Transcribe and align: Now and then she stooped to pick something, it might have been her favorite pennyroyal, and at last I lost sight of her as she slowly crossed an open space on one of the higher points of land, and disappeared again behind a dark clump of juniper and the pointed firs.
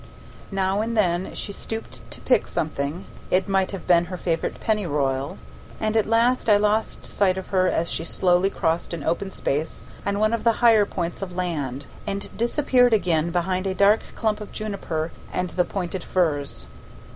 Now 0.51 0.81
and 0.81 0.97
then 0.97 1.35
she 1.35 1.51
stooped 1.51 2.09
to 2.09 2.21
pick 2.21 2.47
something, 2.47 3.05
it 3.29 3.47
might 3.47 3.69
have 3.69 3.85
been 3.85 4.05
her 4.05 4.17
favorite 4.17 4.59
pennyroyal, 4.59 5.37
and 5.79 5.95
at 5.95 6.07
last 6.07 6.49
I 6.49 6.57
lost 6.57 7.05
sight 7.05 7.37
of 7.37 7.49
her 7.49 7.67
as 7.67 7.91
she 7.91 8.03
slowly 8.03 8.49
crossed 8.49 8.95
an 8.95 9.03
open 9.03 9.29
space 9.29 9.83
on 10.03 10.17
one 10.17 10.33
of 10.33 10.43
the 10.43 10.53
higher 10.53 10.87
points 10.87 11.21
of 11.21 11.35
land, 11.35 11.85
and 12.07 12.35
disappeared 12.35 12.93
again 12.95 13.29
behind 13.29 13.67
a 13.67 13.75
dark 13.75 13.99
clump 14.15 14.41
of 14.41 14.51
juniper 14.51 15.11
and 15.31 15.51
the 15.51 15.65
pointed 15.65 16.03
firs. 16.03 16.65